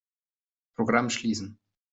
[0.75, 1.59] Programm schließen.